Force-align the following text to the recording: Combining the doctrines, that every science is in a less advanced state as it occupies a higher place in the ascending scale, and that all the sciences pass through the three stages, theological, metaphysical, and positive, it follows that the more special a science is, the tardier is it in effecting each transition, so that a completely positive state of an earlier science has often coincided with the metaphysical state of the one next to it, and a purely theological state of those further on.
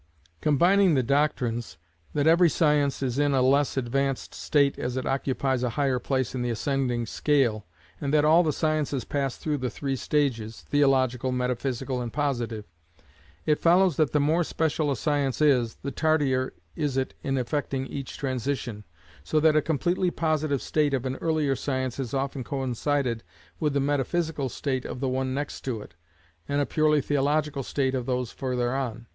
Combining 0.41 0.95
the 0.95 1.03
doctrines, 1.03 1.77
that 2.15 2.25
every 2.25 2.49
science 2.49 3.03
is 3.03 3.19
in 3.19 3.35
a 3.35 3.41
less 3.43 3.77
advanced 3.77 4.33
state 4.33 4.79
as 4.79 4.97
it 4.97 5.05
occupies 5.05 5.61
a 5.61 5.69
higher 5.77 5.99
place 5.99 6.33
in 6.33 6.41
the 6.41 6.49
ascending 6.49 7.05
scale, 7.05 7.67
and 7.99 8.11
that 8.11 8.25
all 8.25 8.41
the 8.41 8.51
sciences 8.51 9.05
pass 9.05 9.37
through 9.37 9.59
the 9.59 9.69
three 9.69 9.95
stages, 9.95 10.61
theological, 10.61 11.31
metaphysical, 11.31 12.01
and 12.01 12.11
positive, 12.11 12.65
it 13.45 13.59
follows 13.59 13.95
that 13.97 14.11
the 14.11 14.19
more 14.19 14.43
special 14.43 14.89
a 14.89 14.95
science 14.95 15.39
is, 15.39 15.75
the 15.83 15.91
tardier 15.91 16.53
is 16.75 16.97
it 16.97 17.13
in 17.21 17.37
effecting 17.37 17.85
each 17.85 18.17
transition, 18.17 18.83
so 19.23 19.39
that 19.39 19.55
a 19.55 19.61
completely 19.61 20.09
positive 20.09 20.63
state 20.63 20.95
of 20.95 21.05
an 21.05 21.15
earlier 21.17 21.55
science 21.55 21.97
has 21.97 22.11
often 22.11 22.43
coincided 22.43 23.21
with 23.59 23.73
the 23.73 23.79
metaphysical 23.79 24.49
state 24.49 24.83
of 24.83 24.99
the 24.99 25.07
one 25.07 25.35
next 25.35 25.61
to 25.61 25.79
it, 25.79 25.93
and 26.49 26.59
a 26.59 26.65
purely 26.65 27.01
theological 27.01 27.61
state 27.61 27.93
of 27.93 28.07
those 28.07 28.31
further 28.31 28.73
on. 28.75 29.05